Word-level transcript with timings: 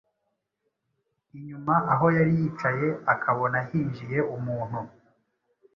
inyuma 1.37 1.75
aho 1.93 2.05
yari 2.17 2.31
yicaye, 2.39 2.87
akabona 3.13 3.57
hinjiye 3.67 4.19
umuntu, 4.35 4.79